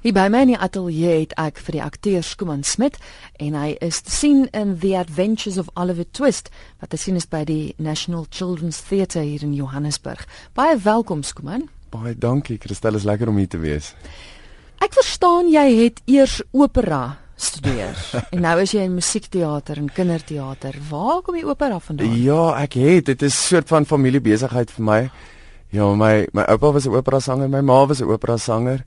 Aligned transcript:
Hier 0.00 0.14
by 0.16 0.30
my 0.32 0.46
in 0.46 0.54
die 0.54 0.56
ateljee 0.56 1.26
het 1.26 1.32
ek 1.36 1.58
vir 1.60 1.76
die 1.76 1.82
akteur 1.84 2.22
Skuman 2.24 2.62
Smit 2.64 2.94
en 3.36 3.52
hy 3.52 3.74
is 3.84 3.98
te 4.00 4.14
sien 4.14 4.46
in 4.56 4.70
The 4.80 4.94
Adventures 4.96 5.58
of 5.60 5.66
Oliver 5.76 6.06
Twist 6.16 6.48
wat 6.80 6.94
te 6.94 6.96
sien 6.96 7.20
is 7.20 7.26
by 7.28 7.42
die 7.44 7.74
National 7.76 8.24
Children's 8.32 8.78
Theatre 8.80 9.20
hier 9.26 9.44
in 9.44 9.52
Johannesburg. 9.52 10.22
Baie 10.56 10.78
welkom 10.80 11.20
Skuman. 11.20 11.66
Baie 11.92 12.14
dankie, 12.16 12.56
Christel, 12.56 12.96
is 12.96 13.04
lekker 13.04 13.28
om 13.28 13.42
hier 13.42 13.50
te 13.52 13.60
wees. 13.60 13.90
Ek 14.80 14.96
verstaan 14.96 15.52
jy 15.52 15.66
het 15.82 16.00
eers 16.08 16.38
opera 16.56 17.18
studeer 17.36 17.92
en 18.32 18.40
nou 18.46 18.56
is 18.64 18.72
jy 18.72 18.86
in 18.88 18.96
musiekteater 18.96 19.84
en 19.84 19.92
kinderteater. 19.92 20.80
Waar 20.88 21.20
kom 21.20 21.36
die 21.36 21.44
opera 21.44 21.76
vandaan? 21.76 22.16
Ja, 22.24 22.54
ek 22.62 22.80
het, 22.80 23.12
dit 23.12 23.28
is 23.28 23.36
'n 23.36 23.48
soort 23.52 23.68
van 23.68 23.84
familiebesigheid 23.84 24.72
vir 24.78 24.84
my. 24.94 25.00
Ja, 25.70 25.92
my 25.94 26.24
my 26.32 26.48
oupa 26.48 26.72
was 26.72 26.88
'n 26.88 26.96
opera 26.96 27.20
sanger, 27.20 27.52
my 27.52 27.60
ma 27.60 27.84
was 27.84 28.00
'n 28.00 28.08
opera 28.08 28.38
sanger. 28.38 28.80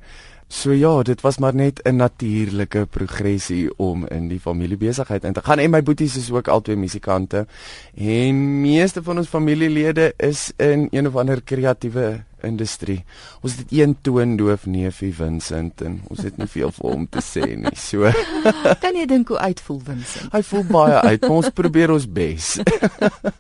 So 0.47 0.71
ja, 0.71 1.01
dit 1.01 1.21
was 1.21 1.37
maar 1.37 1.55
net 1.55 1.81
'n 1.83 1.95
natuurlike 1.95 2.85
progressie 2.85 3.77
om 3.77 4.07
in 4.07 4.27
die 4.27 4.39
familiebesigheid 4.39 5.23
in 5.23 5.33
te 5.33 5.41
gaan. 5.43 5.59
En 5.59 5.69
my 5.69 5.83
boeties 5.83 6.15
is 6.15 6.31
ook 6.31 6.47
albei 6.47 6.75
musikante. 6.75 7.47
En 7.95 8.61
meeste 8.61 9.03
van 9.03 9.17
ons 9.17 9.27
familielede 9.27 10.13
is 10.17 10.51
in 10.57 10.87
een 10.91 11.07
of 11.07 11.15
ander 11.15 11.41
kreatiewe 11.41 12.23
industrie. 12.41 13.03
Ons 13.41 13.55
het 13.57 13.71
een 13.71 13.95
toondoof 14.01 14.65
neefie 14.65 15.13
Vincent 15.15 15.81
en 15.81 16.01
ons 16.07 16.21
het 16.25 16.37
nie 16.37 16.47
veel 16.47 16.71
vir 16.71 16.89
hom 16.89 17.05
te 17.09 17.23
sê 17.23 17.55
nie. 17.55 17.75
So 17.79 18.11
kan 18.83 18.95
jy 18.95 19.05
dink 19.09 19.27
hoe 19.27 19.39
uitvoel 19.39 19.79
Vincent? 19.83 20.31
Hy 20.33 20.43
voel 20.49 20.65
baie 20.69 20.99
uit. 21.01 21.29
Ons 21.29 21.49
probeer 21.55 21.91
ons 21.95 22.07
bes. 22.07 22.57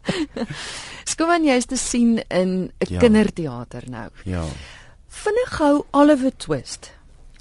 Skoon 1.13 1.43
jy 1.43 1.57
is 1.59 1.67
te 1.67 1.77
sien 1.77 2.17
in 2.29 2.71
'n 2.71 2.71
ja. 2.87 2.99
kinderteater 2.99 3.83
nou. 3.89 4.09
Ja. 4.23 4.45
Vinnig 5.13 5.51
gou 5.57 5.85
Oliver 5.91 6.31
Twist. 6.37 6.89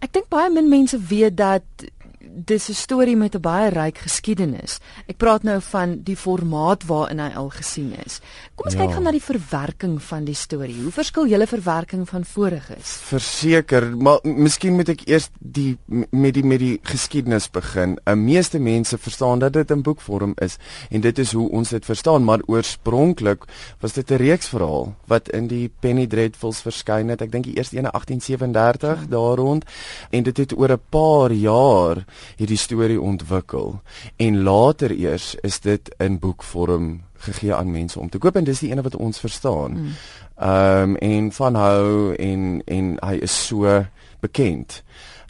Ek 0.05 0.13
dink 0.13 0.29
baie 0.31 0.51
min 0.53 0.69
mense 0.69 0.99
weet 1.09 1.39
dat 1.41 1.87
dis 2.29 2.69
'n 2.69 2.75
storie 2.75 3.17
met 3.17 3.35
'n 3.35 3.41
baie 3.41 3.71
ryk 3.71 3.99
geskiedenis. 3.99 4.79
Ek 5.07 5.17
praat 5.17 5.43
nou 5.43 5.61
van 5.61 6.03
die 6.03 6.17
formaat 6.17 6.85
waarin 6.85 7.19
hy 7.19 7.31
al 7.35 7.51
gesien 7.51 7.95
is. 8.05 8.21
Kom 8.55 8.67
ons 8.67 8.75
ja. 8.75 8.81
kyk 8.81 8.93
gou 8.93 9.03
na 9.03 9.11
die 9.11 9.23
verwerking 9.23 10.03
van 10.03 10.25
die 10.25 10.35
storie. 10.35 10.83
Hoe 10.83 10.93
verskil 10.93 11.27
julle 11.27 11.47
verwerking 11.47 12.09
van 12.09 12.25
voriges? 12.25 12.87
Verseker, 13.09 13.97
maar 13.97 14.19
miskien 14.23 14.75
moet 14.75 14.89
ek 14.89 15.09
eers 15.09 15.29
die 15.39 15.79
met 16.11 16.35
die 16.35 16.45
met 16.45 16.59
die 16.59 16.81
geskiedenis 16.83 17.51
begin. 17.51 17.99
'n 18.07 18.25
Meeste 18.25 18.59
mense 18.59 18.99
verstaan 18.99 19.39
dat 19.39 19.53
dit 19.53 19.71
in 19.71 19.83
boekvorm 19.83 20.33
is 20.37 20.57
en 20.91 21.01
dit 21.01 21.19
is 21.19 21.33
hoe 21.33 21.51
ons 21.51 21.69
dit 21.69 21.85
verstaan, 21.85 22.25
maar 22.25 22.41
oorspronklik 22.47 23.45
was 23.81 23.93
dit 23.93 24.11
'n 24.11 24.17
reeksverhaal 24.17 24.95
wat 25.07 25.29
in 25.29 25.47
die 25.47 25.71
Penny 25.81 26.07
Dreadfuls 26.07 26.61
verskyn 26.61 27.09
het. 27.09 27.23
Ek 27.23 27.33
dink 27.33 27.45
die 27.45 27.57
eerste 27.57 27.77
een 27.77 27.85
in 27.85 27.91
1837 27.91 29.01
ja. 29.01 29.07
daar 29.09 29.37
rond 29.37 29.65
en 30.11 30.23
dit 30.23 30.37
het 30.37 30.59
oor 30.59 30.73
'n 30.73 30.81
paar 30.89 31.33
jaar 31.33 32.05
hierdie 32.37 32.59
storie 32.59 33.01
ontwikkel 33.01 33.81
en 34.17 34.43
later 34.43 34.93
eers 34.93 35.35
is 35.43 35.61
dit 35.61 35.95
in 35.99 36.19
boekvorm 36.19 37.01
gegee 37.23 37.55
aan 37.55 37.71
mense 37.71 38.01
om 38.01 38.09
te 38.11 38.19
koop 38.19 38.37
en 38.37 38.45
dis 38.45 38.63
die 38.65 38.71
ene 38.73 38.83
wat 38.83 38.97
ons 38.97 39.21
verstaan. 39.23 39.79
Mm. 39.79 39.97
Ehm 40.37 40.91
mm. 40.91 40.97
um, 40.97 40.97
en 40.97 41.33
van 41.33 41.55
hou 41.55 42.15
en 42.19 42.63
en 42.67 42.95
hy 43.03 43.19
is 43.23 43.47
so 43.47 43.85
bekend. 44.21 44.83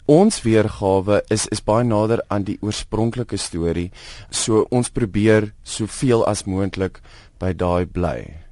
Ons 0.05 0.41
weergawe 0.43 1.21
is 1.31 1.47
is 1.47 1.63
baie 1.63 1.85
nader 1.87 2.21
aan 2.27 2.43
die 2.43 2.57
oorspronklike 2.61 3.37
storie. 3.37 3.91
So 4.29 4.65
ons 4.69 4.89
probeer 4.89 5.53
soveel 5.63 6.25
as 6.25 6.43
moontlik 6.43 6.99
by 7.39 7.53
daai 7.53 7.85
bly 7.85 8.43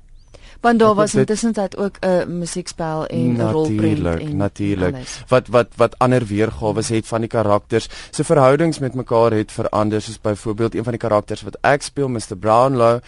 want 0.61 0.79
daar 0.79 0.95
was 0.95 1.15
intussen 1.15 1.53
dit 1.53 1.77
ook 1.77 1.97
'n 1.99 2.07
uh, 2.07 2.25
musiekspel 2.25 3.05
en 3.07 3.33
'n 3.33 3.51
rolprent 3.51 4.19
en 4.21 4.37
natuurlik 4.37 4.95
wat 5.27 5.47
wat 5.47 5.67
wat 5.75 5.99
ander 5.99 6.25
weergawe 6.25 6.83
het 6.87 7.07
van 7.07 7.19
die 7.19 7.29
karakters. 7.29 7.89
Se 8.09 8.23
verhoudings 8.23 8.79
met 8.79 8.93
mekaar 8.93 9.31
het 9.31 9.51
verander 9.51 10.01
soos 10.01 10.21
byvoorbeeld 10.21 10.75
een 10.75 10.83
van 10.83 10.91
die 10.91 11.01
karakters 11.01 11.41
wat 11.41 11.57
ek 11.61 11.81
speel 11.81 12.09
Mr 12.09 12.37
Brownlow 12.39 12.99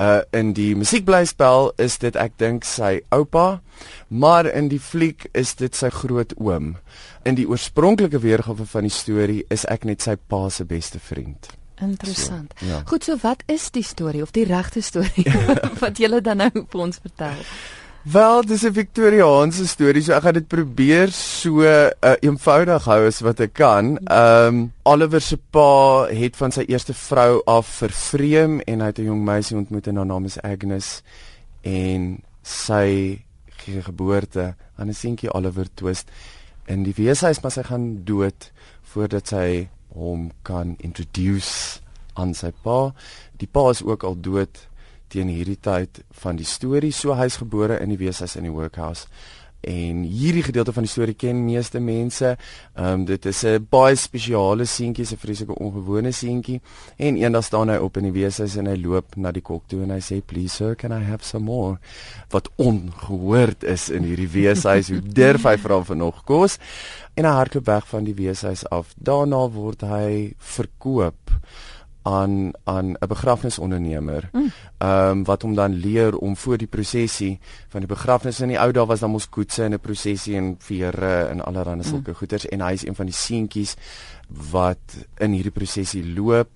uh 0.00 0.18
in 0.30 0.52
die 0.52 0.76
musiekblyspel 0.76 1.72
is 1.76 1.98
dit 1.98 2.16
ek 2.16 2.32
dink 2.36 2.64
sy 2.64 3.00
oupa 3.08 3.60
maar 4.08 4.46
in 4.46 4.68
die 4.68 4.80
fliek 4.80 5.28
is 5.32 5.54
dit 5.54 5.76
sy 5.76 5.88
grootoom 5.88 6.76
in 7.22 7.38
die 7.38 7.48
oorspronklike 7.48 8.18
weergawe 8.18 8.66
van 8.66 8.88
die 8.88 8.94
storie 8.94 9.44
is 9.48 9.64
ek 9.64 9.84
net 9.84 10.02
sy 10.02 10.16
pa 10.16 10.48
se 10.48 10.64
beste 10.64 10.98
vriend 10.98 11.61
Interessant. 11.80 12.54
So, 12.58 12.66
ja. 12.66 12.82
Goed, 12.86 13.04
so 13.04 13.16
wat 13.22 13.42
is 13.46 13.70
die 13.70 13.82
storie 13.82 14.22
of 14.22 14.30
die 14.30 14.44
regte 14.44 14.82
storie 14.82 15.26
wat 15.82 15.98
jy 15.98 16.20
dan 16.20 16.36
nou 16.36 16.50
vir 16.52 16.80
ons 16.80 16.98
vertel? 17.02 17.38
Wel, 18.02 18.42
dis 18.42 18.64
'n 18.66 18.72
Victoriaanse 18.72 19.66
storie, 19.66 20.02
so 20.02 20.12
ek 20.12 20.22
gaan 20.22 20.34
dit 20.34 20.48
probeer 20.48 21.12
so 21.14 21.62
uh, 21.62 21.90
eenvoudig 22.20 22.84
hou 22.84 23.06
as 23.06 23.20
wat 23.22 23.40
ek 23.40 23.52
kan. 23.54 23.96
Ehm 24.10 24.46
um, 24.46 24.72
Oliver 24.82 25.20
se 25.20 25.36
pa 25.36 26.08
het 26.10 26.36
van 26.36 26.50
sy 26.50 26.64
eerste 26.66 26.94
vrou 26.94 27.42
af 27.46 27.66
vervreem 27.66 28.60
en 28.66 28.80
hy 28.80 28.86
het 28.86 28.98
'n 28.98 29.04
jong 29.04 29.22
meisie 29.24 29.56
ontmoet 29.56 29.86
en 29.86 29.96
haar 29.96 30.06
naam 30.06 30.24
is 30.24 30.40
Agnes 30.42 31.02
en 31.62 32.22
sy 32.42 33.22
gee 33.46 33.82
geboorte 33.82 34.54
aan 34.76 34.88
'n 34.88 34.94
seentjie 34.94 35.32
Oliver 35.34 35.66
Twist 35.74 36.10
in 36.66 36.82
die 36.82 36.94
weeshuis, 36.96 37.40
maar 37.40 37.52
sy 37.52 37.62
gaan 37.62 38.04
dood 38.04 38.50
voordat 38.82 39.28
sy 39.28 39.68
hom 39.94 40.30
kan 40.46 40.76
introduce 40.80 41.80
aan 42.18 42.34
sy 42.36 42.52
pa. 42.64 42.92
Die 43.40 43.48
pa 43.48 43.68
is 43.72 43.82
ook 43.84 44.04
al 44.04 44.18
dood 44.20 44.66
teen 45.12 45.28
hierdie 45.28 45.60
tyd 45.60 46.02
van 46.22 46.38
die 46.40 46.48
storie. 46.48 46.92
So 46.92 47.16
hy's 47.16 47.40
gebore 47.42 47.78
in 47.80 47.92
die 47.92 48.00
weeshuis 48.00 48.36
in 48.40 48.48
die 48.48 48.54
workhouse. 48.54 49.08
En 49.62 50.02
hierdie 50.02 50.42
gedeelte 50.42 50.72
van 50.74 50.82
die 50.82 50.90
storie 50.90 51.14
ken 51.14 51.44
meeste 51.44 51.80
mense. 51.80 52.36
Ehm 52.74 52.92
um, 52.92 53.04
dit 53.04 53.26
is 53.26 53.44
'n 53.44 53.66
baie 53.70 53.94
spesiale 53.94 54.64
seentjie, 54.64 55.06
'n 55.06 55.16
vreeslike 55.16 55.54
ongewone 55.54 56.12
seentjie. 56.12 56.60
En 56.96 57.16
eendag 57.16 57.44
staan 57.44 57.68
hy 57.68 57.76
op 57.76 57.96
in 57.96 58.02
die 58.02 58.12
weeshuis 58.20 58.56
en 58.56 58.66
hy 58.66 58.76
loop 58.76 59.16
na 59.16 59.30
die 59.30 59.42
kok 59.42 59.62
toe 59.66 59.82
en 59.82 59.90
hy 59.90 60.00
sê, 60.00 60.20
"Please 60.26 60.54
sir, 60.54 60.74
can 60.74 60.92
I 60.92 61.04
have 61.04 61.24
some 61.24 61.44
more?" 61.44 61.78
Wat 62.30 62.48
ongehoord 62.56 63.64
is 63.64 63.90
in 63.90 64.02
hierdie 64.02 64.28
weeshuis. 64.28 64.88
Hoe 64.88 65.02
durf 65.02 65.42
hy 65.42 65.56
vra 65.56 65.84
vir 65.84 65.96
nog 65.96 66.24
kos? 66.24 66.58
en 67.14 67.26
hy 67.28 67.32
hardloop 67.36 67.66
weg 67.68 67.88
van 67.90 68.06
die 68.08 68.14
weeshuis 68.16 68.64
af. 68.72 68.94
Daarna 68.96 69.44
word 69.52 69.84
hy 69.84 70.32
verkoop 70.56 71.21
aan 72.02 72.50
aan 72.64 72.96
'n 73.00 73.08
begrafnisondernemer. 73.08 74.28
Mm. 74.32 74.50
Ehm 74.78 75.10
um, 75.10 75.24
wat 75.24 75.42
hom 75.42 75.54
dan 75.54 75.74
leer 75.74 76.16
om 76.16 76.36
voor 76.36 76.56
die 76.56 76.66
prosesie 76.66 77.38
van 77.68 77.80
die 77.80 77.88
begrafnis 77.88 78.40
in 78.40 78.48
die 78.48 78.60
ou 78.60 78.72
dae 78.72 78.86
was 78.86 79.00
dan 79.00 79.10
mos 79.10 79.28
koetse 79.28 79.64
en 79.64 79.72
'n 79.72 79.80
prosesie 79.80 80.36
en 80.36 80.56
vere 80.58 81.28
en 81.30 81.44
allerlei 81.44 81.76
mm. 81.76 81.82
sulke 81.82 82.14
goeders 82.14 82.46
en 82.48 82.60
hy 82.60 82.72
is 82.72 82.86
een 82.86 82.94
van 82.94 83.06
die 83.06 83.14
seentjies 83.14 83.76
wat 84.50 85.06
in 85.18 85.32
hierdie 85.32 85.52
prosesie 85.52 86.14
loop 86.14 86.48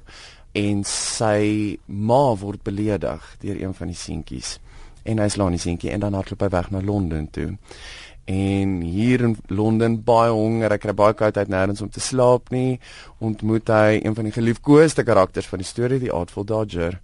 en 0.53 0.85
sy 0.85 1.79
ma 1.87 2.35
word 2.35 2.63
beledig 2.63 3.37
deur 3.41 3.63
een 3.63 3.75
van 3.75 3.87
die 3.87 3.97
seentjies 3.97 4.59
en 5.03 5.19
hy 5.19 5.29
slaan 5.29 5.55
die 5.55 5.61
seentjie 5.61 5.91
en 5.91 6.01
dan 6.01 6.15
hardloop 6.15 6.41
hy 6.41 6.49
weg 6.49 6.71
na 6.71 6.81
Londen 6.81 7.31
toe 7.31 7.57
en 8.27 8.81
hier 8.83 9.23
in 9.23 9.37
Londen 9.47 10.01
baie 10.05 10.33
honger, 10.35 10.75
ek 10.75 10.83
kry 10.83 10.95
baie 10.99 11.15
koud 11.15 11.37
uit 11.39 11.51
nêrens 11.53 11.83
om 11.83 11.91
te 11.91 12.03
slaap 12.03 12.51
nie, 12.51 12.81
ontmoet 13.23 13.71
hy 13.71 14.01
een 14.01 14.17
van 14.19 14.27
die 14.27 14.35
geliefkoeste 14.35 15.07
karakters 15.07 15.47
van 15.47 15.63
die 15.63 15.69
storie, 15.69 16.01
die 16.03 16.13
Artful 16.13 16.45
Dodger. 16.45 16.99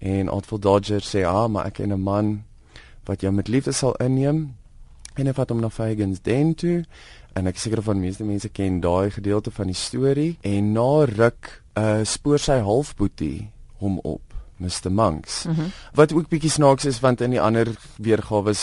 En 0.00 0.28
Artful 0.28 0.60
Dodger 0.60 1.00
sê: 1.00 1.24
"Ah, 1.24 1.48
maar 1.48 1.66
ek 1.66 1.80
ken 1.80 1.92
'n 1.92 2.00
man 2.00 2.44
wat 3.04 3.20
jou 3.20 3.32
met 3.32 3.48
liefde 3.48 3.72
sal 3.72 3.94
inneem." 3.96 4.54
En 5.16 5.26
hy 5.26 5.32
vat 5.32 5.48
hom 5.48 5.60
na 5.60 5.68
Fagans 5.68 6.20
Den 6.22 6.54
toe 6.54 6.84
en 7.32 7.46
ek 7.46 7.58
seker 7.58 7.82
van 7.82 8.00
meeste 8.00 8.24
mense 8.24 8.48
ken 8.48 8.80
daai 8.80 9.10
gedeelte 9.10 9.50
van 9.50 9.66
die 9.66 9.78
storie 9.78 10.38
en 10.40 10.72
na 10.72 11.04
ruk 11.04 11.62
uh 11.78 12.00
spoor 12.04 12.38
sy 12.38 12.58
halfboetie 12.66 13.48
hom 13.78 13.98
op 14.02 14.29
Mr 14.60 14.90
Monks. 14.90 15.44
Mm 15.44 15.54
-hmm. 15.54 15.72
Wat 15.94 16.12
ook 16.12 16.28
bietjie 16.28 16.50
snaaks 16.50 16.84
is 16.84 17.00
want 17.00 17.20
in 17.20 17.30
die 17.30 17.40
ander 17.40 17.68
weergawe 17.96 18.54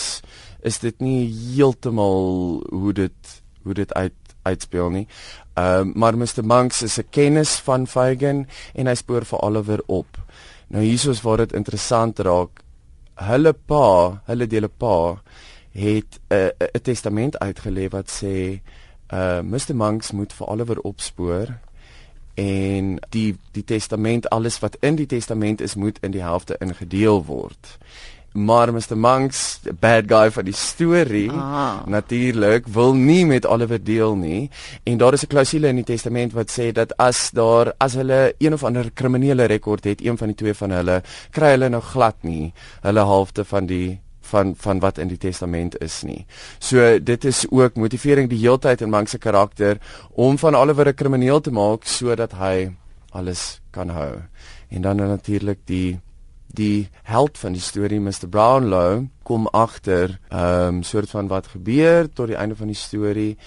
is 0.62 0.80
dit 0.80 1.00
nie 1.00 1.28
heeltemal 1.56 2.63
hoe 2.69 2.94
dit 2.94 3.41
hoe 3.63 3.74
dit 3.74 3.94
uit 3.94 4.13
uitspeel 4.41 4.90
nie. 4.90 5.07
Ehm 5.53 5.88
uh, 5.88 5.94
maar 5.96 6.18
Mr 6.18 6.44
Monks 6.44 6.81
is 6.81 6.98
'n 6.98 7.10
kennis 7.10 7.56
van 7.56 7.88
Fagin 7.88 8.48
en 8.74 8.88
hy 8.88 8.95
spoor 8.95 9.25
vir 9.25 9.39
Oliver 9.39 9.81
op. 9.86 10.18
Nou 10.68 10.83
hiersoos 10.83 11.21
waar 11.21 11.38
dit 11.38 11.54
interessant 11.54 12.19
raak. 12.19 12.63
Hulle 13.16 13.54
pa, 13.54 14.21
hulle 14.25 14.48
dele 14.48 14.68
pa 14.68 15.21
het 15.71 16.19
'n 16.30 16.33
uh, 16.33 16.68
'n 16.74 16.81
testament 16.81 17.38
uitgelê 17.39 17.89
wat 17.89 18.10
sê 18.10 18.62
uh 19.13 19.42
Mr 19.42 19.75
Monks 19.75 20.12
moet 20.12 20.33
vir 20.33 20.48
Oliver 20.48 20.80
opspoor 20.80 21.60
en 22.38 22.98
die 23.10 23.31
die 23.51 23.63
testament 23.66 24.30
alles 24.30 24.60
wat 24.62 24.78
in 24.86 24.95
die 24.95 25.10
testament 25.10 25.62
is 25.62 25.75
moet 25.75 25.98
in 26.06 26.13
die 26.13 26.22
helfte 26.22 26.57
ingedeel 26.62 27.24
word. 27.25 27.78
Maar 28.38 28.69
Mr 28.74 28.94
Monks, 28.95 29.57
the 29.63 29.74
bad 29.74 30.06
guy 30.07 30.30
van 30.30 30.45
die 30.45 30.54
storie, 30.54 31.31
ah. 31.34 31.81
natuurlik 31.89 32.68
wil 32.69 32.94
nie 32.94 33.25
met 33.25 33.48
Oliver 33.50 33.81
deel 33.84 34.13
nie 34.16 34.50
en 34.84 34.98
daar 34.98 35.13
is 35.13 35.24
'n 35.25 35.34
klousule 35.34 35.68
in 35.68 35.81
die 35.81 35.89
testament 35.95 36.34
wat 36.34 36.51
sê 36.51 36.72
dat 36.72 36.94
as 36.98 37.31
daar 37.31 37.74
as 37.78 37.94
hulle 37.94 38.36
een 38.38 38.54
of 38.54 38.63
ander 38.63 38.92
kriminele 38.92 39.45
rekord 39.45 39.83
het, 39.83 40.06
een 40.06 40.18
van 40.18 40.28
die 40.28 40.36
twee 40.36 40.54
van 40.54 40.72
hulle 40.72 41.01
kry 41.31 41.50
hulle 41.57 41.69
nou 41.69 41.81
glad 41.81 42.16
nie 42.22 42.54
hulle 42.81 43.06
helfte 43.06 43.45
van 43.45 43.66
die 43.66 44.00
van 44.27 44.56
van 44.56 44.79
wat 44.79 44.97
in 44.97 45.07
die 45.12 45.18
testament 45.18 45.77
is 45.81 46.01
nie. 46.03 46.25
So 46.59 47.00
dit 47.00 47.25
is 47.25 47.45
ook 47.50 47.75
motivering 47.75 48.29
die 48.29 48.41
heeltyd 48.41 48.81
in 48.81 48.89
Monk 48.89 49.07
se 49.07 49.18
karakter 49.18 49.77
om 50.12 50.38
van 50.38 50.56
Oliver 50.56 50.88
'n 50.88 50.94
krimineel 50.94 51.41
te 51.41 51.51
maak 51.51 51.85
sodat 51.85 52.31
hy 52.31 52.71
alles 53.12 53.62
kan 53.71 53.89
hou. 53.89 54.21
En 54.69 54.81
dan 54.81 54.95
natuurlik 54.97 55.59
die 55.65 56.00
die 56.47 56.89
held 57.03 57.38
van 57.38 57.51
die 57.51 57.62
storie 57.62 58.00
Mr 58.00 58.27
Brownlow 58.29 59.06
kom 59.24 59.47
agter 59.47 60.19
ehm 60.30 60.75
um, 60.75 60.83
soort 60.83 61.09
van 61.09 61.27
wat 61.27 61.47
gebeur 61.47 62.07
tot 62.13 62.27
die 62.27 62.35
einde 62.35 62.56
van 62.56 62.68
die 62.68 62.75
storie 62.75 63.38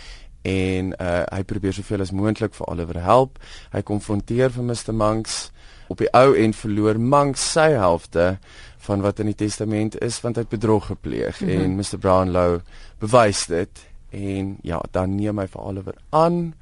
en 0.42 0.94
uh, 0.96 1.22
hy 1.28 1.42
probeer 1.44 1.72
soveel 1.76 2.00
as 2.00 2.14
moontlik 2.16 2.54
vir 2.56 2.68
Oliver 2.72 3.02
help. 3.02 3.38
Hy 3.72 3.82
konfronteer 3.82 4.52
vir 4.54 4.64
Mr 4.64 4.94
Monks 4.96 5.50
op 5.90 5.98
die 5.98 6.10
ou 6.14 6.34
end 6.38 6.56
verloor 6.56 7.00
Monks 7.02 7.42
sy 7.52 7.70
helfte 7.74 8.36
van 8.86 9.02
wat 9.04 9.18
in 9.22 9.30
die 9.30 9.38
testament 9.38 9.98
is 10.00 10.20
want 10.24 10.38
hy 10.38 10.46
het 10.46 10.54
bedrog 10.54 10.86
gepleeg 10.92 11.40
mm 11.40 11.48
-hmm. 11.48 11.64
en 11.64 11.76
Mr 11.76 11.98
Brownlow 11.98 12.60
bewys 13.02 13.46
dit 13.46 13.86
en 14.10 14.56
ja 14.62 14.80
dan 14.90 15.14
neem 15.14 15.38
hy 15.38 15.46
vir 15.46 15.62
Oliver 15.62 15.94
aan 16.10 16.54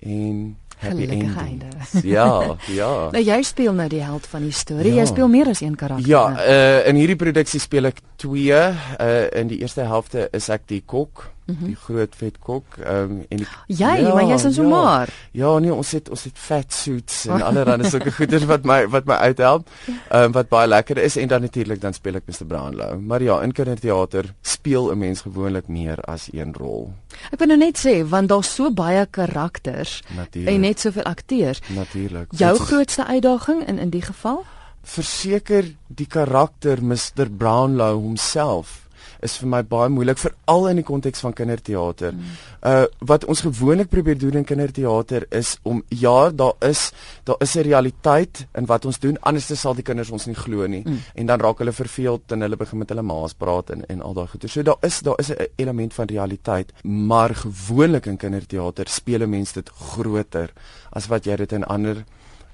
en 0.00 0.56
happy 0.76 1.06
ending. 1.06 1.62
Ja, 2.16 2.56
ja. 2.66 2.90
Nou 3.12 3.22
jy 3.22 3.42
speel 3.46 3.72
nou 3.72 3.88
die 3.88 4.02
held 4.02 4.26
van 4.26 4.42
die 4.42 4.52
storie. 4.52 4.92
Ja. 4.94 5.02
Jy 5.02 5.06
speel 5.12 5.28
meer 5.28 5.48
as 5.48 5.60
een 5.60 5.76
karakter. 5.78 6.08
Ja, 6.08 6.24
uh, 6.34 6.88
in 6.88 6.98
hierdie 7.00 7.16
produksie 7.16 7.60
speel 7.60 7.92
ek 7.92 8.02
twee. 8.20 8.50
Uh, 8.52 9.26
in 9.36 9.48
die 9.52 9.60
eerste 9.62 9.86
helfte 9.88 10.28
is 10.36 10.50
ek 10.52 10.66
die 10.70 10.82
kok 10.84 11.30
mm 11.46 11.56
-hmm. 11.58 11.66
die 11.66 11.76
groot 11.76 12.14
vet 12.16 12.38
kok 12.38 12.64
ehm 12.84 13.02
um, 13.02 13.24
en 13.28 13.36
die, 13.36 13.46
jy 13.66 13.94
ja, 14.00 14.14
maar 14.14 14.24
jy's 14.24 14.54
so 14.54 14.62
ja, 14.62 14.68
maar 14.68 15.08
ja 15.30 15.58
nee 15.58 15.74
ons 15.74 15.90
het 15.90 16.10
ons 16.10 16.24
het 16.24 16.38
fat 16.38 16.72
suits 16.72 17.26
en 17.26 17.42
allerlei 17.48 17.90
sulke 17.90 18.12
goeders 18.12 18.44
wat 18.44 18.64
my 18.64 18.86
wat 18.88 19.04
my 19.04 19.14
uithelp 19.14 19.68
ehm 19.86 20.22
um, 20.22 20.32
wat 20.32 20.48
baie 20.48 20.68
lekker 20.68 20.98
is 20.98 21.16
en 21.16 21.28
dan 21.28 21.40
natuurlik 21.40 21.80
dan 21.80 21.92
speel 21.92 22.14
ek 22.14 22.26
Mr 22.26 22.46
Brownlow 22.46 23.00
maar 23.00 23.22
ja 23.22 23.42
in 23.42 23.52
kinderteater 23.52 24.34
speel 24.42 24.90
'n 24.92 24.98
mens 24.98 25.20
gewoonlik 25.20 25.68
meer 25.68 26.00
as 26.00 26.28
een 26.32 26.54
rol 26.54 26.92
ek 27.32 27.38
wil 27.38 27.48
nou 27.48 27.58
net 27.58 27.78
sê 27.78 28.00
want 28.04 28.28
daar's 28.28 28.54
so 28.54 28.70
baie 28.70 29.06
karakters 29.10 30.02
natuurlijk. 30.16 30.54
en 30.54 30.60
net 30.60 30.80
soveel 30.80 31.04
akteurs. 31.04 31.60
Natuurlik 31.68 32.26
jou 32.30 32.54
is, 32.54 32.60
grootste 32.60 33.06
uitdaging 33.06 33.66
in 33.66 33.78
in 33.78 33.90
die 33.90 34.02
geval? 34.02 34.44
Verseker 34.82 35.74
die 35.86 36.06
karakter 36.06 36.82
Mr 36.82 37.30
Brownlow 37.30 38.00
homself 38.00 38.85
is 39.20 39.36
vir 39.40 39.48
my 39.48 39.62
baie 39.62 39.88
moeilik 39.88 40.18
veral 40.18 40.68
in 40.70 40.80
die 40.80 40.86
konteks 40.86 41.20
van 41.24 41.32
kinderteater. 41.36 42.12
Mm. 42.12 42.36
Uh 42.62 42.84
wat 43.06 43.24
ons 43.24 43.40
gewoonlik 43.40 43.88
probeer 43.88 44.18
doen 44.18 44.40
in 44.40 44.44
kinderteater 44.44 45.26
is 45.30 45.56
om 45.62 45.82
ja, 45.88 46.30
daar 46.30 46.54
is 46.60 46.92
daar 47.24 47.36
is 47.40 47.56
'n 47.56 47.66
realiteit 47.68 48.46
in 48.54 48.66
wat 48.66 48.84
ons 48.84 48.98
doen 48.98 49.18
anders 49.20 49.60
sal 49.60 49.74
die 49.74 49.82
kinders 49.82 50.10
ons 50.10 50.26
nie 50.26 50.34
glo 50.34 50.66
nie 50.66 50.82
mm. 50.86 50.98
en 51.14 51.26
dan 51.26 51.40
raak 51.40 51.58
hulle 51.58 51.72
verveeld 51.72 52.32
en 52.32 52.40
hulle 52.40 52.56
begin 52.56 52.78
met 52.78 52.88
hulle 52.88 53.02
maas 53.02 53.34
praat 53.34 53.70
en 53.70 53.86
en 53.88 54.02
al 54.02 54.14
daai 54.14 54.26
goeie. 54.26 54.48
So 54.48 54.62
daar 54.62 54.78
is 54.82 55.00
daar 55.00 55.18
is 55.18 55.30
'n 55.30 55.46
element 55.56 55.94
van 55.94 56.06
realiteit, 56.06 56.72
maar 56.82 57.34
gewoonlik 57.34 58.06
in 58.06 58.16
kinderteater 58.16 58.88
speel 58.88 59.26
mense 59.26 59.54
dit 59.54 59.68
groter 59.68 60.52
as 60.90 61.06
wat 61.06 61.24
jy 61.24 61.36
dit 61.36 61.52
in 61.52 61.64
ander 61.64 62.04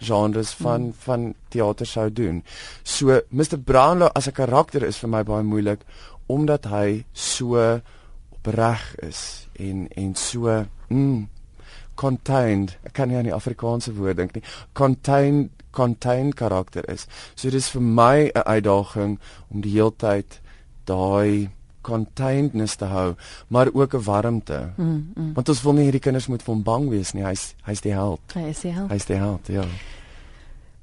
genres 0.02 0.52
van 0.60 0.90
mm. 0.90 0.94
van 1.04 1.34
teater 1.48 1.86
sou 1.86 2.08
doen. 2.12 2.42
So 2.82 3.20
Mr 3.30 3.58
Brownlow 3.58 4.10
as 4.14 4.28
'n 4.28 4.32
karakter 4.32 4.82
is 4.82 4.98
vir 4.98 5.08
my 5.08 5.22
baie 5.22 5.42
moeilik 5.42 5.80
omdat 6.26 6.64
hy 6.64 7.04
so 7.12 7.80
opreg 8.30 8.82
is 9.02 9.48
en 9.58 9.88
en 9.96 10.14
so 10.14 10.64
mm, 10.88 11.28
contained 11.94 12.76
ek 12.82 12.92
kan 12.92 13.08
nie 13.08 13.16
aan 13.16 13.28
die 13.28 13.34
Afrikaanse 13.34 13.94
woord 13.94 14.16
dink 14.16 14.34
nie 14.34 14.44
contained 14.78 15.50
contained 15.72 16.36
karakter 16.36 16.84
is 16.92 17.06
so 17.34 17.50
dis 17.50 17.70
vir 17.74 17.82
my 17.82 18.30
'n 18.34 18.46
uitdaging 18.46 19.18
om 19.50 19.60
die 19.60 19.76
heeltyd 19.76 20.40
daai 20.84 21.50
containedness 21.82 22.76
te 22.80 22.88
hou 22.90 23.14
maar 23.48 23.68
ook 23.72 23.94
'n 23.94 24.04
warmte 24.04 24.72
mm, 24.76 25.12
mm. 25.14 25.32
want 25.34 25.48
ons 25.48 25.62
wil 25.62 25.72
nie 25.72 25.88
hierdie 25.88 26.04
kinders 26.06 26.26
moet 26.26 26.42
van 26.42 26.62
bang 26.62 26.88
wees 26.88 27.12
nie 27.12 27.24
hy's 27.24 27.54
hy's 27.62 27.80
die 27.80 27.92
held 27.92 28.20
hy 28.34 28.48
is 28.48 28.60
die 28.60 28.72
held 28.72 28.90
hy's 28.90 29.06
die 29.06 29.16
held 29.16 29.48
ja 29.48 29.64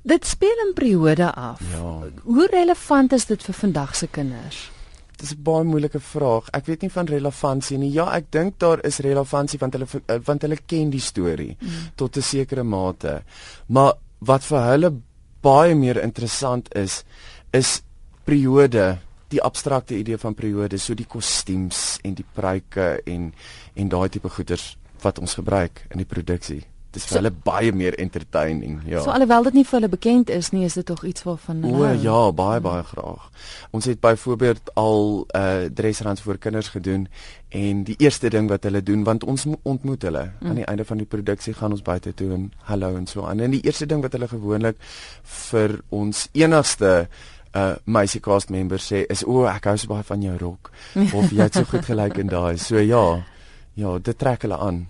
dit 0.02 0.26
speel 0.26 0.66
in 0.68 0.74
periode 0.74 1.32
af 1.34 1.62
ja. 1.72 2.04
hoe 2.24 2.48
relevant 2.52 3.14
is 3.14 3.26
dit 3.26 3.44
vir 3.44 3.54
vandag 3.54 3.96
se 3.96 4.08
kinders 4.08 4.70
Dis 5.20 5.34
'n 5.36 5.44
baie 5.44 5.64
moeilike 5.68 6.00
vraag. 6.00 6.48
Ek 6.56 6.66
weet 6.66 6.82
nie 6.82 6.92
van 6.92 7.06
relevantie 7.06 7.78
nie. 7.78 7.92
Ja, 7.92 8.06
ek 8.16 8.32
dink 8.32 8.60
daar 8.60 8.80
is 8.88 9.02
relevantie 9.04 9.60
want 9.60 9.74
hulle 9.74 9.88
eh, 10.06 10.20
want 10.26 10.42
hulle 10.42 10.58
ken 10.66 10.90
die 10.90 11.04
storie 11.04 11.58
mm. 11.60 11.92
tot 11.96 12.18
'n 12.18 12.22
sekere 12.22 12.64
mate. 12.64 13.24
Maar 13.68 13.94
wat 14.20 14.44
vir 14.44 14.62
hulle 14.72 14.92
baie 15.42 15.76
meer 15.76 16.02
interessant 16.04 16.74
is, 16.76 17.04
is 17.52 17.82
periode, 18.24 19.00
die 19.30 19.42
abstrakte 19.46 19.98
idee 19.98 20.18
van 20.18 20.36
periode, 20.38 20.78
so 20.78 20.98
die 20.98 21.08
kostuums 21.10 22.00
en 22.04 22.18
die 22.18 22.26
pruike 22.34 22.98
en 23.06 23.32
en 23.76 23.94
daai 23.94 24.10
tipe 24.10 24.30
goeders 24.30 24.74
wat 25.04 25.20
ons 25.20 25.38
gebruik 25.40 25.86
in 25.94 26.02
die 26.02 26.10
produksie. 26.10 26.64
Dis 26.90 27.04
vir 27.06 27.12
so, 27.12 27.18
hulle 27.20 27.30
baie 27.46 27.70
meer 27.70 27.94
entertaining, 28.02 28.80
ja. 28.90 29.04
So 29.06 29.14
alhoewel 29.14 29.46
dit 29.46 29.60
nie 29.60 29.64
vir 29.68 29.78
hulle 29.78 29.92
bekend 29.94 30.32
is 30.34 30.50
nie, 30.56 30.64
is 30.66 30.74
dit 30.80 30.88
tog 30.90 31.04
iets 31.06 31.22
waarvan 31.28 31.62
hulle 31.62 31.84
O 31.86 31.92
ja, 32.02 32.32
baie 32.34 32.64
baie 32.66 32.82
graag. 32.88 33.28
Ons 33.78 33.86
het 33.92 34.02
byvoorbeeld 34.02 34.74
al 34.82 35.04
uh, 35.38 35.68
dressruns 35.70 36.26
vir 36.26 36.42
kinders 36.42 36.72
gedoen 36.74 37.06
en 37.54 37.84
die 37.86 37.94
eerste 38.02 38.34
ding 38.34 38.50
wat 38.50 38.66
hulle 38.66 38.82
doen 38.86 39.06
want 39.06 39.24
ons 39.24 39.46
ontmoet 39.62 40.08
hulle 40.10 40.26
mm. 40.32 40.50
aan 40.50 40.62
die 40.64 40.66
einde 40.66 40.86
van 40.90 41.02
die 41.02 41.10
produksie 41.10 41.54
gaan 41.54 41.78
ons 41.78 41.86
buite 41.86 42.16
toe 42.18 42.32
en 42.34 42.50
hallo 42.72 42.96
en 42.98 43.06
so 43.10 43.22
aan. 43.30 43.46
En 43.46 43.54
die 43.54 43.62
eerste 43.62 43.86
ding 43.86 44.02
wat 44.02 44.18
hulle 44.18 44.32
gewoonlik 44.34 44.82
vir 45.52 45.78
ons 45.94 46.26
enigste 46.34 46.96
uh 47.06 47.38
meisie 47.86 48.22
cast 48.22 48.52
member 48.54 48.78
sê 48.78 49.06
is 49.10 49.24
o, 49.26 49.44
ek 49.50 49.66
hou 49.72 49.78
so 49.78 49.90
baie 49.90 50.06
van 50.06 50.22
jou 50.22 50.38
rok 50.38 50.72
of 51.02 51.32
jy 51.32 51.42
het 51.42 51.58
so 51.58 51.66
goed 51.66 51.86
gelyk 51.88 52.20
in 52.22 52.30
daai. 52.30 52.58
So 52.62 52.78
ja. 52.80 53.24
Ja, 53.80 53.98
dit 53.98 54.18
trek 54.20 54.44
hulle 54.44 54.58
aan. 54.60 54.84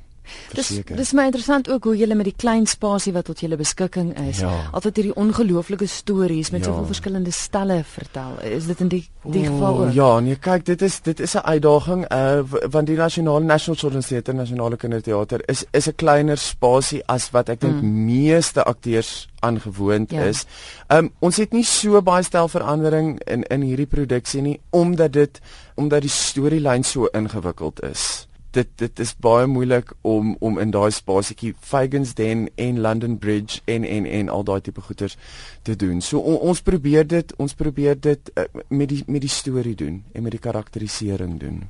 Dis 0.53 0.69
dis 0.83 1.11
my 1.13 1.25
interessant 1.29 1.69
ook 1.69 1.83
hoe 1.83 1.95
julle 1.97 2.15
met 2.15 2.25
die 2.25 2.35
klein 2.37 2.65
spasie 2.69 3.13
wat 3.13 3.27
tot 3.29 3.39
julle 3.43 3.57
beskikking 3.59 4.11
is, 4.27 4.41
ja. 4.43 4.51
altyd 4.71 5.01
hierdie 5.01 5.15
ongelooflike 5.15 5.87
stories 5.87 6.49
met 6.51 6.63
ja. 6.63 6.71
soveel 6.71 6.85
verskillende 6.89 7.31
stelle 7.31 7.83
vertel. 7.85 8.39
Is 8.43 8.65
dit 8.69 8.81
in 8.85 8.91
die 8.93 9.03
die 9.23 9.45
oh, 9.45 9.53
geval 9.53 9.79
ook? 9.83 9.93
Ja, 9.93 10.09
nee, 10.19 10.35
kyk, 10.35 10.65
dit 10.65 10.81
is 10.81 10.99
dit 11.05 11.19
is 11.19 11.35
'n 11.35 11.45
uitdaging 11.45 12.05
uh 12.13 12.41
want 12.71 12.87
die 12.87 12.97
nasionale 12.97 13.45
National 13.45 13.77
Children's 13.77 14.07
Theatre, 14.07 14.33
nasionale 14.33 14.77
kinderteater 14.77 15.41
is 15.47 15.65
is 15.71 15.87
'n 15.87 15.95
kleiner 15.95 16.37
spasie 16.37 17.03
as 17.05 17.29
wat 17.31 17.49
ek 17.49 17.61
dink 17.61 17.81
mm. 17.81 18.05
meeste 18.05 18.63
akteurs 18.63 19.27
aangewoond 19.39 20.11
ja. 20.11 20.23
is. 20.23 20.45
Um 20.87 21.11
ons 21.19 21.37
het 21.37 21.51
nie 21.53 21.63
so 21.63 22.01
baie 22.01 22.23
stelverandering 22.23 23.19
in 23.25 23.43
in 23.43 23.61
hierdie 23.61 23.87
produksie 23.87 24.41
nie 24.41 24.59
omdat 24.69 25.13
dit 25.13 25.41
omdat 25.75 26.01
die 26.01 26.09
storielyn 26.09 26.83
so 26.83 27.05
ingewikkeld 27.05 27.83
is 27.83 28.28
dit 28.51 28.69
dit 28.81 28.99
is 28.99 29.13
baie 29.21 29.47
moeilik 29.47 29.91
om 30.01 30.35
om 30.39 30.59
in 30.59 30.71
daai 30.73 30.91
spasietjie 30.91 31.53
Fagans 31.59 32.13
Den 32.17 32.47
en 32.55 32.79
London 32.81 33.17
Bridge 33.17 33.61
en 33.65 33.83
en 33.83 34.05
en 34.05 34.29
al 34.29 34.43
daai 34.43 34.61
tipe 34.61 34.81
goeters 34.81 35.17
te 35.61 35.75
doen. 35.75 36.01
So 36.01 36.19
on, 36.19 36.39
ons 36.51 36.61
probeer 36.61 37.07
dit, 37.07 37.33
ons 37.37 37.53
probeer 37.53 37.99
dit 37.99 38.31
uh, 38.35 38.47
met 38.67 38.89
die 38.89 39.03
met 39.07 39.21
die 39.21 39.29
storie 39.33 39.75
doen 39.75 40.03
en 40.13 40.23
met 40.23 40.31
die 40.31 40.41
karakterisering 40.41 41.39
doen. 41.39 41.67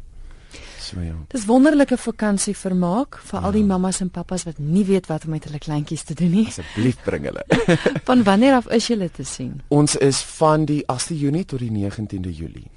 So 0.79 1.01
ja. 1.03 1.13
Dis 1.29 1.45
wonderlike 1.45 1.97
vakansie 1.97 2.55
vermaak 2.57 3.19
vir 3.27 3.39
ja. 3.39 3.45
al 3.45 3.51
die 3.51 3.65
ja. 3.65 3.69
mammas 3.73 4.01
en 4.01 4.09
pappas 4.09 4.47
wat 4.47 4.57
nie 4.57 4.85
weet 4.87 5.11
wat 5.11 5.27
om 5.27 5.35
met 5.35 5.45
hulle 5.45 5.59
kleintjies 5.59 6.07
te 6.07 6.15
doen 6.17 6.31
nie. 6.39 6.47
Asseblief 6.47 7.03
bring 7.05 7.27
hulle. 7.29 7.43
van 8.09 8.23
wanneer 8.23 8.57
af 8.61 8.71
is 8.73 8.87
julle 8.89 9.11
te 9.11 9.27
sien? 9.27 9.59
Ons 9.67 9.95
is 9.95 10.23
van 10.39 10.65
die 10.65 10.81
8de 10.87 11.19
Junie 11.19 11.45
tot 11.45 11.59
die 11.59 11.71
19de 11.75 12.33
Julie. 12.33 12.69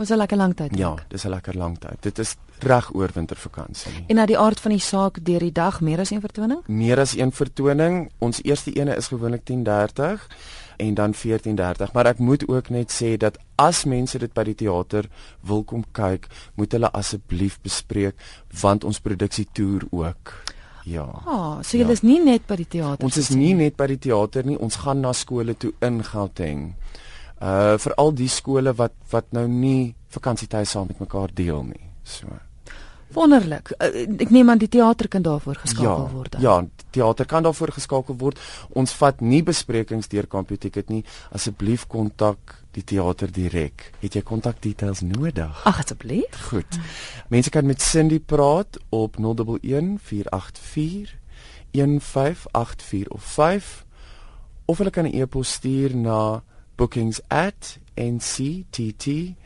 Was 0.00 0.08
'n 0.08 0.16
lekker 0.16 0.36
lang 0.36 0.54
tyd. 0.56 0.76
Ja, 0.76 0.94
dis 1.08 1.24
'n 1.24 1.28
lekker 1.28 1.56
lang 1.56 1.78
tyd. 1.78 1.96
Dit 2.00 2.18
is 2.18 2.36
reg 2.58 2.94
oor 2.94 3.10
wintervakansie. 3.14 3.92
En 4.06 4.14
na 4.14 4.26
die 4.26 4.38
aard 4.38 4.60
van 4.60 4.70
die 4.70 4.80
saak 4.80 5.24
deur 5.24 5.38
die 5.38 5.52
dag 5.52 5.80
meer 5.80 5.98
as 5.98 6.10
een 6.10 6.20
vertoning? 6.20 6.60
Meer 6.66 6.98
as 6.98 7.16
een 7.16 7.32
vertoning. 7.32 8.10
Ons 8.18 8.42
eerste 8.42 8.72
ene 8.72 8.96
is 8.96 9.08
gewoonlik 9.08 9.44
10:30 9.44 10.28
en 10.76 10.94
dan 10.94 11.14
14:30, 11.14 11.92
maar 11.92 12.06
ek 12.06 12.18
moet 12.18 12.48
ook 12.48 12.68
net 12.68 13.02
sê 13.02 13.16
dat 13.16 13.38
as 13.54 13.84
mense 13.84 14.18
dit 14.18 14.32
by 14.32 14.42
die 14.44 14.54
teater 14.54 15.08
wil 15.40 15.62
kom 15.64 15.84
kyk, 15.92 16.26
moet 16.54 16.72
hulle 16.72 16.90
asseblief 16.90 17.60
bespreek 17.60 18.14
want 18.60 18.84
ons 18.84 19.00
produksie 19.00 19.48
toer 19.52 19.82
ook. 19.90 20.42
Ja. 20.84 21.02
Ah, 21.24 21.26
oh, 21.26 21.62
so 21.62 21.76
jy 21.76 21.84
ja. 21.84 21.90
is 21.90 22.02
nie 22.02 22.24
net 22.24 22.46
by 22.46 22.56
die 22.56 22.68
teater. 22.68 23.04
Ons 23.04 23.16
is 23.16 23.28
nie 23.28 23.54
net 23.54 23.76
by 23.76 23.86
die 23.86 23.98
teater 23.98 24.44
nie, 24.44 24.58
ons 24.58 24.76
gaan 24.76 25.00
na 25.00 25.12
skole 25.12 25.56
toe 25.56 25.72
in 25.80 26.04
Gauteng 26.04 26.74
uh 27.40 27.78
vir 27.78 27.94
al 27.96 28.12
die 28.12 28.28
skole 28.28 28.72
wat 28.76 28.92
wat 29.10 29.32
nou 29.32 29.46
nie 29.48 29.94
vakansietyd 30.08 30.68
saam 30.68 30.86
met 30.86 31.00
mekaar 31.00 31.30
deel 31.34 31.62
nie. 31.62 31.90
So. 32.02 32.26
Wonderlik. 33.14 33.72
Uh, 33.82 34.06
ek 34.22 34.30
neem 34.30 34.50
aan 34.50 34.60
die 34.60 34.68
teater 34.70 35.08
kan 35.10 35.22
daarvoor 35.26 35.58
geskakel 35.64 36.06
ja, 36.06 36.10
word. 36.12 36.36
Ja, 36.42 36.54
teater 36.94 37.26
kan 37.26 37.42
daarvoor 37.42 37.72
geskakel 37.74 38.16
word. 38.18 38.38
Ons 38.78 38.94
vat 39.00 39.20
nie 39.20 39.42
besprekings 39.46 40.10
deur 40.12 40.28
Computicket 40.30 40.90
nie. 40.92 41.02
Asseblief 41.34 41.86
kontak 41.90 42.60
die 42.76 42.84
teater 42.86 43.32
direk. 43.34 43.88
Het 44.02 44.20
jy 44.20 44.22
kontakdetails 44.26 45.02
nodig? 45.02 45.64
Ag 45.66 45.82
asseblief. 45.82 46.46
Goed. 46.52 46.78
Mense 47.34 47.50
kan 47.50 47.66
met 47.66 47.82
Cindy 47.82 48.20
praat 48.22 48.78
op 48.94 49.18
011 49.18 49.98
484 50.06 51.18
1584 51.72 53.10
of 53.10 53.22
5 53.22 53.84
of 54.70 54.78
hulle 54.78 54.90
kan 54.90 55.06
'n 55.06 55.14
e-pos 55.14 55.52
stuur 55.58 55.96
na 55.96 56.42
bookings 56.80 57.20
at 57.30 57.76
nctt.org.za. 57.98 59.36